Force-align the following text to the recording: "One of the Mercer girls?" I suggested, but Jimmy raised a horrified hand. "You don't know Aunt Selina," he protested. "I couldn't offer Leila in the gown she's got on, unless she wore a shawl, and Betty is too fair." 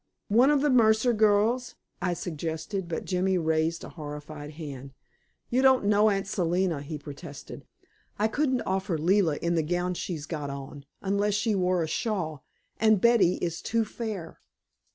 "One 0.29 0.49
of 0.49 0.61
the 0.61 0.71
Mercer 0.71 1.13
girls?" 1.13 1.75
I 2.01 2.15
suggested, 2.15 2.87
but 2.87 3.05
Jimmy 3.05 3.37
raised 3.37 3.83
a 3.83 3.89
horrified 3.89 4.49
hand. 4.53 4.95
"You 5.51 5.61
don't 5.61 5.85
know 5.85 6.09
Aunt 6.09 6.25
Selina," 6.25 6.81
he 6.81 6.97
protested. 6.97 7.67
"I 8.17 8.27
couldn't 8.27 8.61
offer 8.63 8.97
Leila 8.97 9.35
in 9.43 9.53
the 9.53 9.61
gown 9.61 9.93
she's 9.93 10.25
got 10.25 10.49
on, 10.49 10.85
unless 11.03 11.35
she 11.35 11.53
wore 11.53 11.83
a 11.83 11.87
shawl, 11.87 12.43
and 12.77 12.99
Betty 12.99 13.35
is 13.43 13.61
too 13.61 13.85
fair." 13.85 14.41